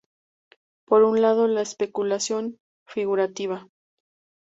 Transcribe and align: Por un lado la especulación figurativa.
Por 0.87 1.03
un 1.03 1.21
lado 1.21 1.47
la 1.47 1.61
especulación 1.61 2.59
figurativa. 2.87 3.67